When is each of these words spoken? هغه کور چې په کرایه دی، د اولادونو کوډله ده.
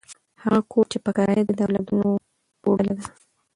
هغه 0.43 0.59
کور 0.71 0.85
چې 0.91 0.97
په 1.05 1.09
کرایه 1.17 1.43
دی، 1.47 1.53
د 1.55 1.61
اولادونو 1.65 2.09
کوډله 2.63 2.93
ده. 2.99 3.07